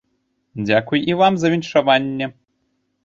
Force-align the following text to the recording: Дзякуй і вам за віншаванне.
Дзякуй 0.67 1.03
і 1.13 1.17
вам 1.21 1.37
за 1.43 1.47
віншаванне. 1.55 2.33